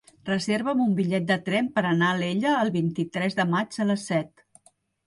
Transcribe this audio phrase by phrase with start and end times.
[0.27, 4.13] Reserva'm un bitllet de tren per anar a Alella el vint-i-tres de maig a les
[4.13, 4.49] set.